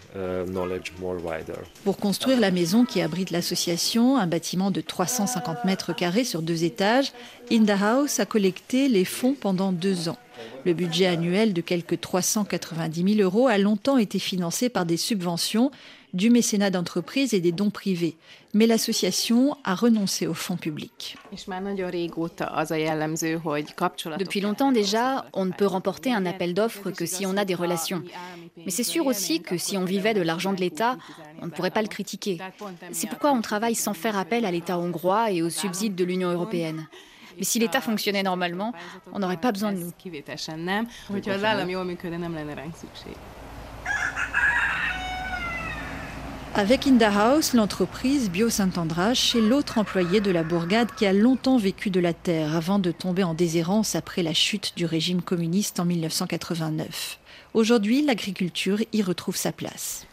Pour 1.84 1.98
construire 1.98 2.40
la 2.40 2.52
maison 2.52 2.86
qui 2.86 3.02
abrite 3.02 3.32
l'association, 3.32 4.18
un 4.18 4.28
bâtiment 4.28 4.70
de 4.70 4.82
350 4.82 5.66
mètres 5.66 5.96
carrés 5.96 6.24
sur 6.24 6.44
deux 6.44 6.64
étages, 6.64 7.14
Inda 7.52 7.78
House 7.82 8.20
a 8.20 8.26
collecté 8.26 8.90
les 8.90 9.06
fonds 9.06 9.36
pendant 9.40 9.72
deux 9.72 10.03
ans. 10.03 10.03
Le 10.66 10.74
budget 10.74 11.08
annuel 11.08 11.54
de 11.54 11.62
quelques 11.62 12.00
390 12.00 13.16
000 13.16 13.22
euros 13.22 13.48
a 13.48 13.58
longtemps 13.58 13.98
été 13.98 14.20
financé 14.20 14.70
par 14.70 14.86
des 14.86 14.98
subventions, 14.98 15.72
du 16.14 16.30
mécénat 16.30 16.70
d'entreprise 16.70 17.34
et 17.34 17.42
des 17.42 17.52
dons 17.52 17.72
privés. 17.72 18.16
Mais 18.54 18.68
l'association 18.68 19.58
a 19.64 19.74
renoncé 19.74 20.28
aux 20.28 20.36
fonds 20.36 20.58
publics. 20.58 21.18
Depuis 24.20 24.42
longtemps 24.42 24.72
déjà, 24.72 25.26
on 25.34 25.46
ne 25.46 25.52
peut 25.52 25.66
remporter 25.66 26.14
un 26.14 26.26
appel 26.28 26.54
d'offres 26.54 26.92
que 26.92 27.08
si 27.08 27.26
on 27.26 27.36
a 27.36 27.46
des 27.46 27.56
relations. 27.56 28.04
Mais 28.58 28.70
c'est 28.70 28.84
sûr 28.84 29.08
aussi 29.08 29.42
que 29.42 29.58
si 29.58 29.76
on 29.76 29.86
vivait 29.86 30.14
de 30.14 30.22
l'argent 30.22 30.54
de 30.54 30.62
l'État, 30.62 30.98
on 31.42 31.48
ne 31.48 31.52
pourrait 31.52 31.72
pas 31.72 31.82
le 31.82 31.88
critiquer. 31.88 32.38
C'est 32.92 33.10
pourquoi 33.10 33.32
on 33.32 33.42
travaille 33.42 33.76
sans 33.76 33.96
faire 33.96 34.16
appel 34.18 34.46
à 34.46 34.52
l'État 34.52 34.78
hongrois 34.78 35.32
et 35.32 35.42
aux 35.42 35.50
subsides 35.50 35.96
de 35.96 36.04
l'Union 36.04 36.32
européenne. 36.32 36.88
Mais 37.38 37.44
si 37.44 37.60
l'État 37.60 37.82
fonctionnait 37.82 38.24
normalement, 38.24 38.74
on 39.12 39.20
n'aurait 39.20 39.38
pas 39.38 39.52
besoin 39.52 39.72
de 39.72 39.78
nous. 39.78 39.92
Avec 46.56 46.86
Inda 46.86 47.12
House, 47.12 47.54
l'entreprise 47.54 48.30
Bio 48.30 48.48
Saint-András 48.48 49.34
est 49.36 49.42
l'autre 49.42 49.80
employé 49.80 50.22
de 50.22 50.30
la 50.30 50.44
bourgade 50.44 50.94
qui 50.96 51.08
a 51.08 51.12
longtemps 51.12 51.58
vécu 51.58 51.90
de 51.90 52.00
la 52.00 52.14
terre 52.14 52.56
avant 52.56 52.78
de 52.78 52.92
tomber 52.92 53.24
en 53.24 53.34
déshérence 53.34 53.96
après 53.96 54.22
la 54.22 54.36
chute 54.36 54.74
du 54.76 54.86
régime 54.86 55.24
communiste 55.24 55.80
en 55.80 55.86
1989. 55.86 57.18
Aujourd'hui, 57.54 58.04
l'agriculture 58.04 58.80
y 58.94 59.04
retrouve 59.04 59.36
sa 59.36 59.52
place. 59.52 60.08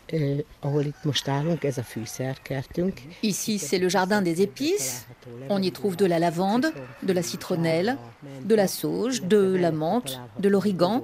Ici, 3.23 3.59
c'est 3.59 3.78
le 3.78 3.88
jardin 3.88 4.20
des 4.20 4.42
épices. 4.42 5.06
On 5.49 5.62
y 5.62 5.73
trouve 5.73 5.97
de 5.97 6.04
la 6.04 6.18
lavande, 6.18 6.70
de 7.02 7.12
la 7.14 7.23
citronnelle, 7.23 7.97
de 8.42 8.54
la 8.54 8.68
sauge, 8.68 9.23
de 9.23 9.56
la 9.56 9.73
menthe, 9.73 10.20
de 10.38 10.49
l'origan. 10.50 11.02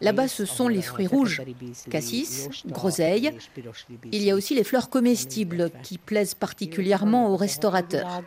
Là-bas, 0.00 0.28
ce 0.28 0.46
sont 0.46 0.68
les 0.68 0.80
fruits 0.80 1.08
rouges, 1.08 1.42
cassis, 1.90 2.48
groseille. 2.66 3.32
Il 4.10 4.22
y 4.22 4.30
a 4.30 4.34
aussi 4.34 4.54
les 4.54 4.64
fleurs 4.64 4.88
comestibles 4.88 5.70
qui 5.82 5.98
plaisent 5.98 6.34
particulièrement 6.34 7.30
aux 7.30 7.36
restaurateurs. 7.36 8.22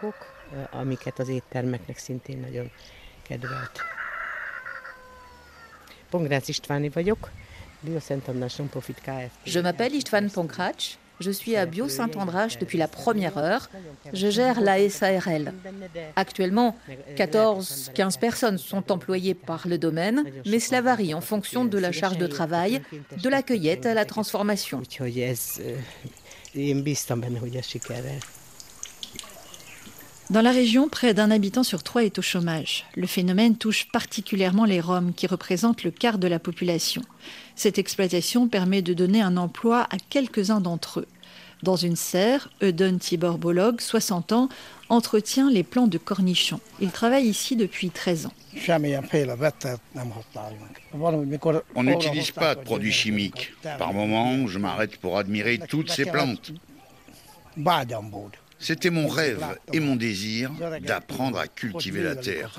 Je 9.45 9.59
m'appelle 9.59 9.95
Istvan 9.95 10.29
Ponkrach. 10.29 10.97
Je 11.19 11.29
suis 11.29 11.55
à 11.55 11.67
Bio 11.67 11.87
Saint-András 11.87 12.57
depuis 12.59 12.79
la 12.79 12.87
première 12.87 13.37
heure. 13.37 13.69
Je 14.11 14.31
gère 14.31 14.59
la 14.59 14.89
SARL. 14.89 15.53
Actuellement, 16.15 16.75
14-15 17.15 18.19
personnes 18.19 18.57
sont 18.57 18.91
employées 18.91 19.35
par 19.35 19.67
le 19.67 19.77
domaine, 19.77 20.23
mais 20.47 20.59
cela 20.59 20.81
varie 20.81 21.13
en 21.13 21.21
fonction 21.21 21.63
de 21.63 21.77
la 21.77 21.91
charge 21.91 22.17
de 22.17 22.25
travail, 22.25 22.81
de 23.21 23.29
la 23.29 23.43
cueillette 23.43 23.85
à 23.85 23.93
la 23.93 24.05
transformation. 24.05 24.81
Dans 30.31 30.41
la 30.41 30.51
région, 30.51 30.87
près 30.87 31.13
d'un 31.13 31.29
habitant 31.29 31.61
sur 31.61 31.83
trois 31.83 32.05
est 32.05 32.17
au 32.17 32.21
chômage. 32.21 32.85
Le 32.95 33.05
phénomène 33.05 33.57
touche 33.57 33.89
particulièrement 33.91 34.63
les 34.63 34.79
Roms, 34.79 35.11
qui 35.13 35.27
représentent 35.27 35.83
le 35.83 35.91
quart 35.91 36.17
de 36.17 36.27
la 36.29 36.39
population. 36.39 37.01
Cette 37.57 37.77
exploitation 37.77 38.47
permet 38.47 38.81
de 38.81 38.93
donner 38.93 39.21
un 39.21 39.35
emploi 39.35 39.81
à 39.89 39.97
quelques-uns 40.09 40.61
d'entre 40.61 41.01
eux. 41.01 41.07
Dans 41.63 41.75
une 41.75 41.97
serre, 41.97 42.49
Eudon 42.63 42.97
Tibor 42.97 43.39
Bolog, 43.39 43.81
60 43.81 44.31
ans, 44.31 44.47
entretient 44.87 45.49
les 45.49 45.63
plants 45.63 45.87
de 45.87 45.97
cornichons. 45.97 46.61
Il 46.79 46.91
travaille 46.91 47.27
ici 47.27 47.57
depuis 47.57 47.89
13 47.89 48.27
ans. 48.27 48.33
On 51.75 51.83
n'utilise 51.83 52.31
pas 52.31 52.55
de 52.55 52.61
produits 52.61 52.93
chimiques. 52.93 53.51
Par 53.77 53.91
moments, 53.91 54.47
je 54.47 54.59
m'arrête 54.59 54.95
pour 54.95 55.17
admirer 55.17 55.59
toutes 55.67 55.91
ces 55.91 56.05
plantes. 56.05 56.53
C'était 58.61 58.91
mon 58.91 59.07
rêve 59.07 59.43
et 59.73 59.79
mon 59.79 59.95
désir 59.95 60.51
d'apprendre 60.81 61.39
à 61.39 61.47
cultiver 61.47 62.03
la 62.03 62.15
terre. 62.15 62.55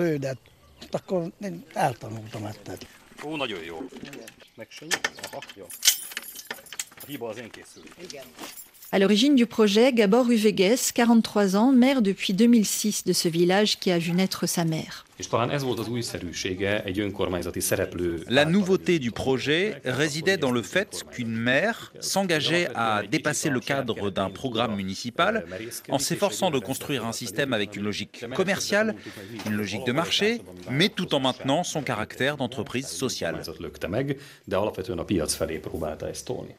À 8.91 8.99
l'origine 8.99 9.37
du 9.37 9.47
projet, 9.47 9.93
Gabor 9.93 10.29
Uveges, 10.31 10.93
43 10.93 11.57
ans, 11.57 11.73
maire 11.73 12.03
depuis 12.03 12.35
2006 12.35 13.05
de 13.05 13.13
ce 13.13 13.29
village 13.29 13.79
qui 13.79 13.91
a 13.91 13.99
vu 13.99 14.13
naître 14.13 14.47
sa 14.47 14.65
mère. 14.65 15.07
La 18.29 18.45
nouveauté 18.45 18.99
du 18.99 19.11
projet 19.11 19.81
résidait 19.85 20.37
dans 20.37 20.51
le 20.51 20.63
fait 20.63 21.05
qu'une 21.11 21.37
maire 21.37 21.93
s'engageait 22.01 22.69
à 22.75 23.03
dépasser 23.11 23.51
le 23.51 23.61
cadre 23.61 24.11
d'un 24.11 24.31
programme 24.31 24.75
municipal 24.75 25.45
en 25.91 25.99
s'efforçant 25.99 26.51
de 26.51 26.59
construire 26.59 27.05
un 27.05 27.13
système 27.13 27.53
avec 27.53 27.77
une 27.77 27.85
logique 27.85 28.25
commerciale, 28.35 28.95
une 29.47 29.55
logique 29.55 29.85
de 29.87 29.93
marché, 29.93 30.41
mais 30.71 30.89
tout 30.89 31.15
en 31.15 31.21
maintenant 31.21 31.63
son 31.63 31.83
caractère 31.83 32.37
d'entreprise 32.39 32.87
sociale. 32.87 33.43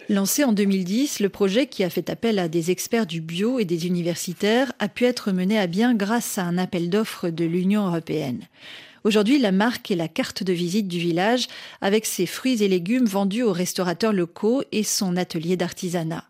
Lancé 0.09 0.43
en 0.43 0.53
2010, 0.53 1.19
le 1.19 1.29
projet 1.29 1.67
qui 1.67 1.83
a 1.83 1.89
fait 1.89 2.09
appel 2.09 2.39
à 2.39 2.47
des 2.47 2.71
experts 2.71 3.07
du 3.07 3.19
bio 3.19 3.59
et 3.59 3.65
des 3.65 3.87
universitaires 3.87 4.71
a 4.79 4.87
pu 4.87 5.05
être 5.05 5.31
mené 5.31 5.59
à 5.59 5.67
bien 5.67 5.95
grâce 5.95 6.37
à 6.37 6.43
un 6.43 6.57
appel 6.57 6.89
d'offres 6.89 7.29
de 7.29 7.45
l'Union 7.45 7.87
européenne. 7.87 8.42
Aujourd'hui, 9.03 9.37
la 9.37 9.51
marque 9.51 9.91
est 9.91 9.95
la 9.95 10.07
carte 10.07 10.43
de 10.43 10.53
visite 10.53 10.87
du 10.87 10.97
village 10.97 11.47
avec 11.81 12.05
ses 12.05 12.25
fruits 12.25 12.63
et 12.63 12.69
légumes 12.69 13.05
vendus 13.05 13.43
aux 13.43 13.51
restaurateurs 13.51 14.13
locaux 14.13 14.63
et 14.71 14.83
son 14.83 15.17
atelier 15.17 15.57
d'artisanat. 15.57 16.23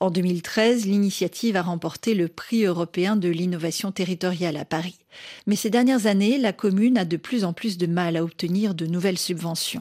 En 0.00 0.10
2013, 0.10 0.86
l'initiative 0.86 1.56
a 1.56 1.62
remporté 1.62 2.14
le 2.14 2.28
prix 2.28 2.64
européen 2.64 3.16
de 3.16 3.28
l'innovation 3.28 3.92
territoriale 3.92 4.56
à 4.56 4.64
Paris. 4.64 4.98
Mais 5.46 5.56
ces 5.56 5.70
dernières 5.70 6.06
années, 6.06 6.38
la 6.38 6.52
commune 6.52 6.98
a 6.98 7.04
de 7.04 7.16
plus 7.16 7.44
en 7.44 7.52
plus 7.52 7.78
de 7.78 7.86
mal 7.86 8.16
à 8.16 8.22
obtenir 8.22 8.74
de 8.74 8.86
nouvelles 8.86 9.18
subventions. 9.18 9.80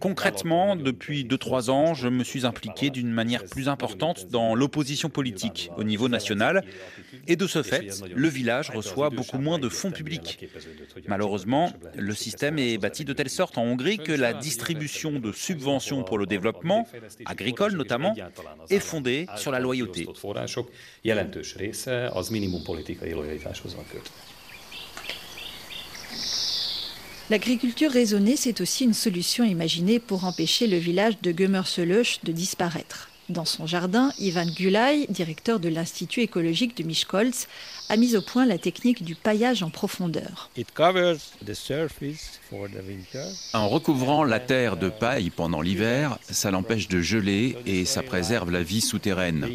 Concrètement, 0.00 0.76
depuis 0.76 1.24
2-3 1.24 1.70
ans, 1.70 1.94
je 1.94 2.08
me 2.08 2.24
suis 2.24 2.46
impliqué 2.46 2.90
d'une 2.90 3.10
manière 3.10 3.44
plus 3.44 3.68
importante 3.68 4.28
dans 4.30 4.54
l'opposition 4.54 5.08
politique 5.08 5.70
au 5.76 5.84
niveau 5.84 6.08
national. 6.08 6.64
Et 7.26 7.36
de 7.36 7.46
ce 7.46 7.62
fait, 7.62 7.90
le 8.14 8.28
village 8.28 8.70
reçoit 8.70 9.10
beaucoup 9.10 9.38
moins 9.38 9.58
de 9.58 9.68
fonds 9.68 9.90
publics. 9.90 10.38
Malheureusement, 11.06 11.72
le 11.96 12.14
système 12.14 12.58
est 12.58 12.78
bâti 12.78 13.04
de 13.04 13.12
telle 13.12 13.30
sorte 13.30 13.58
en 13.58 13.64
Hongrie 13.64 13.98
que 13.98 14.12
la 14.12 14.32
distribution 14.32 15.18
de 15.18 15.32
subventions 15.32 16.02
pour 16.02 16.18
le 16.18 16.26
développement, 16.26 16.86
agricole 17.26 17.74
notamment, 17.74 18.14
est 18.70 18.80
fondée 18.80 19.26
sur 19.36 19.52
la 19.52 19.60
loyauté. 19.60 20.06
L'agriculture 27.30 27.92
raisonnée, 27.92 28.36
c'est 28.36 28.60
aussi 28.60 28.84
une 28.84 28.94
solution 28.94 29.44
imaginée 29.44 30.00
pour 30.00 30.24
empêcher 30.24 30.66
le 30.66 30.78
village 30.78 31.20
de 31.22 31.30
Gömmerselöch 31.30 32.24
de 32.24 32.32
disparaître. 32.32 33.08
Dans 33.28 33.44
son 33.44 33.64
jardin, 33.64 34.12
Ivan 34.18 34.46
Gulay, 34.46 35.06
directeur 35.08 35.60
de 35.60 35.68
l'Institut 35.68 36.22
écologique 36.22 36.76
de 36.76 36.82
Miskolc, 36.82 37.46
a 37.88 37.96
mis 37.96 38.16
au 38.16 38.22
point 38.22 38.44
la 38.44 38.58
technique 38.58 39.04
du 39.04 39.14
paillage 39.14 39.62
en 39.62 39.70
profondeur. 39.70 40.50
En 43.52 43.68
recouvrant 43.68 44.24
la 44.24 44.40
terre 44.40 44.76
de 44.76 44.88
paille 44.88 45.30
pendant 45.30 45.60
l'hiver, 45.60 46.18
ça 46.28 46.50
l'empêche 46.50 46.88
de 46.88 47.00
geler 47.00 47.56
et 47.66 47.84
ça 47.84 48.02
préserve 48.02 48.50
la 48.50 48.64
vie 48.64 48.80
souterraine. 48.80 49.46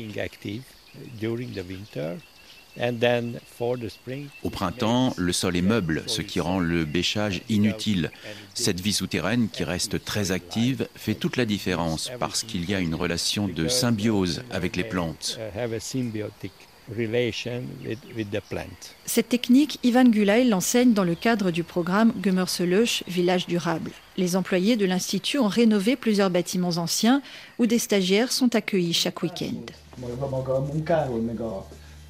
Au 4.44 4.50
printemps, 4.50 5.14
le 5.18 5.34
sol 5.34 5.56
est 5.56 5.62
meuble, 5.62 6.04
ce 6.08 6.22
qui 6.22 6.40
rend 6.40 6.60
le 6.60 6.86
bêchage 6.86 7.42
inutile. 7.50 8.12
Cette 8.54 8.82
vie 8.82 8.94
souterraine, 8.94 9.50
qui 9.50 9.64
reste 9.64 10.04
très 10.04 10.32
active, 10.32 10.88
fait 10.96 11.16
toute 11.16 11.38
la 11.38 11.46
différence 11.46 12.12
parce 12.20 12.44
qu'il 12.44 12.70
y 12.70 12.76
a 12.76 12.80
une 12.80 12.96
relation 12.96 13.48
de 13.48 13.68
symbiose 13.68 14.44
avec 14.52 14.76
les 14.76 14.84
plantes. 14.84 15.40
Cette 19.06 19.30
technique, 19.30 19.80
Ivan 19.84 20.04
Gulay 20.04 20.44
l'enseigne 20.44 20.94
dans 20.94 21.04
le 21.04 21.16
cadre 21.16 21.50
du 21.50 21.64
programme 21.64 22.14
Gömmerselöch, 22.22 23.04
village 23.08 23.48
durable. 23.48 23.92
Les 24.18 24.36
employés 24.36 24.76
de 24.76 24.86
l'Institut 24.86 25.40
ont 25.40 25.48
rénové 25.48 25.96
plusieurs 25.96 26.30
bâtiments 26.30 26.78
anciens 26.78 27.22
où 27.58 27.66
des 27.66 27.80
stagiaires 27.80 28.32
sont 28.32 28.56
accueillis 28.56 28.94
chaque 28.94 29.24
week-end. 29.24 29.66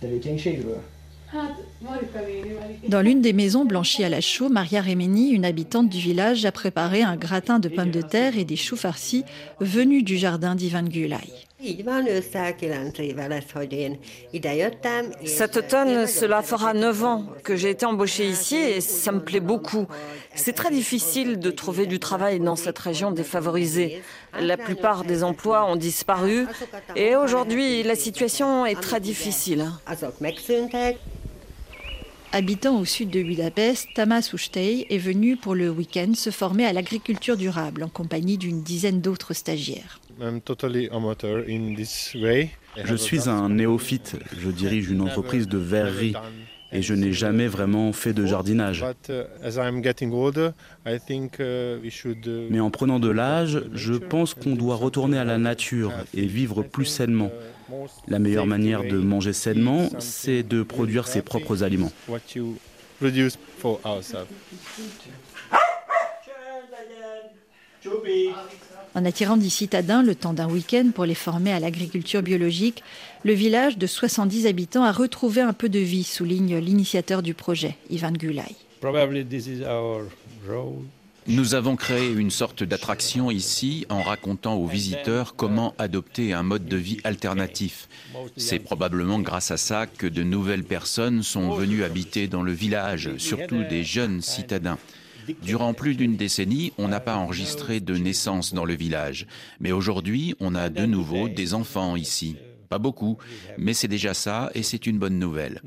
Tabii 0.05 0.21
ki 0.21 0.39
şey 0.39 0.55
gibi. 0.55 0.69
Hát, 1.27 1.51
Dans 2.87 3.01
l'une 3.01 3.21
des 3.21 3.33
maisons 3.33 3.65
blanchies 3.65 4.03
à 4.03 4.09
la 4.09 4.21
chaux, 4.21 4.49
Maria 4.49 4.81
Remeni, 4.81 5.31
une 5.31 5.45
habitante 5.45 5.89
du 5.89 5.99
village, 5.99 6.45
a 6.45 6.51
préparé 6.51 7.01
un 7.01 7.15
gratin 7.15 7.59
de 7.59 7.67
pommes 7.69 7.91
de 7.91 8.01
terre 8.01 8.37
et 8.37 8.45
des 8.45 8.55
choux 8.55 8.77
farcis 8.77 9.23
venus 9.59 10.03
du 10.03 10.17
jardin 10.17 10.55
d'Ivan 10.55 10.83
Gulay. 10.83 11.17
Cet 15.25 15.57
automne, 15.57 16.07
cela 16.07 16.41
fera 16.41 16.73
9 16.73 17.03
ans 17.03 17.25
que 17.43 17.55
j'ai 17.55 17.71
été 17.71 17.85
embauchée 17.85 18.29
ici 18.29 18.55
et 18.55 18.81
ça 18.81 19.11
me 19.11 19.21
plaît 19.21 19.39
beaucoup. 19.39 19.87
C'est 20.35 20.53
très 20.53 20.69
difficile 20.69 21.39
de 21.39 21.51
trouver 21.51 21.87
du 21.87 21.99
travail 21.99 22.39
dans 22.39 22.55
cette 22.55 22.77
région 22.77 23.11
défavorisée. 23.11 24.01
La 24.39 24.57
plupart 24.57 25.05
des 25.05 25.23
emplois 25.23 25.69
ont 25.69 25.75
disparu 25.75 26.45
et 26.95 27.15
aujourd'hui, 27.15 27.83
la 27.83 27.95
situation 27.95 28.65
est 28.65 28.79
très 28.79 28.99
difficile. 28.99 29.71
Habitant 32.35 32.77
au 32.77 32.83
sud 32.83 33.11
de 33.11 33.23
Budapest, 33.23 33.87
Tamas 33.95 34.31
Ustei 34.33 34.87
est 34.89 34.97
venu 34.97 35.37
pour 35.37 35.55
le 35.55 35.69
week-end 35.69 36.13
se 36.15 36.31
former 36.31 36.65
à 36.65 36.73
l'agriculture 36.73 37.37
durable 37.37 37.81
en 37.81 37.87
compagnie 37.87 38.37
d'une 38.37 38.61
dizaine 38.61 38.99
d'autres 38.99 39.33
stagiaires. 39.33 40.01
Je 42.83 42.95
suis 42.97 43.29
un 43.29 43.47
néophyte. 43.47 44.17
Je 44.37 44.49
dirige 44.49 44.89
une 44.89 44.99
entreprise 44.99 45.47
de 45.47 45.57
verrerie 45.57 46.13
et 46.75 46.81
je 46.81 46.93
n'ai 46.93 47.13
jamais 47.13 47.47
vraiment 47.47 47.93
fait 47.93 48.13
de 48.13 48.25
jardinage. 48.25 48.85
Mais 52.49 52.59
en 52.59 52.69
prenant 52.69 52.99
de 52.99 53.09
l'âge, 53.09 53.63
je 53.73 53.93
pense 53.93 54.33
qu'on 54.33 54.55
doit 54.55 54.75
retourner 54.75 55.17
à 55.17 55.23
la 55.23 55.37
nature 55.37 55.93
et 56.13 56.25
vivre 56.25 56.63
plus 56.63 56.85
sainement. 56.85 57.31
La 58.07 58.19
meilleure 58.19 58.45
manière 58.45 58.83
de 58.83 58.97
manger 58.97 59.33
sainement, 59.33 59.89
c'est 59.99 60.43
de 60.43 60.63
produire 60.63 61.07
ses 61.07 61.21
propres 61.21 61.63
aliments. 61.63 61.91
En 68.95 69.03
attirant 69.03 69.37
des 69.37 69.49
citadins 69.49 70.03
le 70.03 70.15
temps 70.15 70.33
d'un 70.33 70.49
week-end 70.49 70.89
pour 70.93 71.05
les 71.05 71.15
former 71.15 71.51
à 71.51 71.59
l'agriculture 71.59 72.21
biologique, 72.21 72.83
le 73.25 73.33
village 73.33 73.79
de 73.79 73.87
70 73.87 74.45
habitants 74.45 74.83
a 74.83 74.91
retrouvé 74.91 75.41
un 75.41 75.51
peu 75.51 75.67
de 75.67 75.79
vie, 75.79 76.03
souligne 76.03 76.57
l'initiateur 76.57 77.23
du 77.23 77.33
projet, 77.33 77.75
Ivan 77.89 78.11
Gulay. 78.11 78.55
Nous 81.27 81.55
avons 81.55 81.75
créé 81.75 82.11
une 82.11 82.29
sorte 82.29 82.63
d'attraction 82.63 83.31
ici 83.31 83.87
en 83.89 84.03
racontant 84.03 84.53
aux 84.53 84.67
visiteurs 84.67 85.35
comment 85.35 85.73
adopter 85.79 86.33
un 86.33 86.43
mode 86.43 86.67
de 86.67 86.77
vie 86.77 86.99
alternatif. 87.03 87.89
C'est 88.37 88.59
probablement 88.59 89.17
grâce 89.17 89.49
à 89.49 89.57
ça 89.57 89.87
que 89.87 90.05
de 90.05 90.21
nouvelles 90.21 90.63
personnes 90.63 91.23
sont 91.23 91.49
venues 91.49 91.83
habiter 91.83 92.27
dans 92.27 92.43
le 92.43 92.51
village, 92.51 93.17
surtout 93.17 93.63
des 93.63 93.83
jeunes 93.83 94.21
citadins. 94.21 94.77
Durant 95.41 95.73
plus 95.73 95.95
d'une 95.95 96.15
décennie, 96.15 96.73
on 96.77 96.89
n'a 96.89 96.99
pas 96.99 97.15
enregistré 97.15 97.79
de 97.79 97.97
naissance 97.97 98.53
dans 98.53 98.65
le 98.65 98.75
village, 98.75 99.25
mais 99.59 99.71
aujourd'hui, 99.71 100.35
on 100.39 100.53
a 100.53 100.69
de 100.69 100.85
nouveau 100.85 101.27
des 101.27 101.55
enfants 101.55 101.95
ici. 101.95 102.35
Pas 102.69 102.79
beaucoup, 102.79 103.17
mais 103.57 103.73
c'est 103.73 103.87
déjà 103.87 104.13
ça 104.13 104.51
et 104.55 104.63
c'est 104.63 104.87
une 104.87 104.97
bonne 104.97 105.19
nouvelle. 105.19 105.61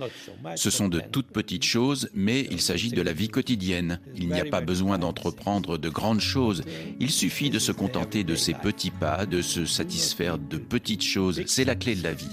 Ce 0.57 0.71
sont 0.71 0.89
de 0.89 1.01
toutes 1.01 1.29
petites 1.29 1.65
choses, 1.65 2.11
mais 2.15 2.47
il 2.51 2.61
s'agit 2.61 2.91
de 2.91 3.03
la 3.03 3.13
vie 3.13 3.29
quotidienne. 3.29 4.01
Il 4.17 4.29
n'y 4.29 4.41
a 4.41 4.45
pas 4.45 4.61
besoin 4.61 4.99
d'entreprendre 4.99 5.79
de 5.79 5.89
grandes 5.89 6.21
choses. 6.21 6.63
Il 7.01 7.11
suffit 7.11 7.51
de 7.51 7.59
se 7.59 7.73
contenter 7.73 8.25
de 8.25 8.35
ces 8.35 8.55
petits 8.55 8.91
pas, 8.91 9.27
de 9.27 9.43
se 9.43 9.65
satisfaire 9.67 10.39
de 10.39 10.59
petites 10.59 11.05
choses. 11.05 11.43
C'est 11.47 11.65
la 11.65 11.75
clé 11.75 11.95
de 11.95 12.03
la 12.03 12.15
vie. 12.15 12.29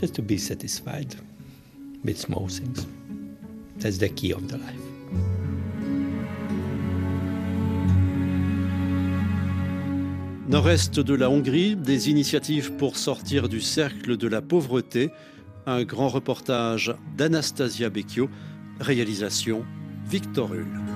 Just 0.00 0.14
to 0.14 0.22
be 0.22 0.38
satisfied 0.38 1.14
with 2.04 2.18
small 2.18 2.48
things. 2.48 2.86
That's 3.80 3.98
the 3.98 4.08
key 4.08 4.32
of 4.32 4.46
the 4.48 4.56
life. 4.56 4.89
Nord-est 10.50 10.98
de 10.98 11.14
la 11.14 11.30
Hongrie, 11.30 11.76
des 11.76 12.10
initiatives 12.10 12.72
pour 12.72 12.96
sortir 12.96 13.48
du 13.48 13.60
cercle 13.60 14.16
de 14.16 14.26
la 14.26 14.42
pauvreté. 14.42 15.10
Un 15.64 15.84
grand 15.84 16.08
reportage 16.08 16.92
d'Anastasia 17.16 17.88
Becchio, 17.88 18.28
réalisation 18.80 19.64
Victor 20.08 20.50
Hull. 20.50 20.89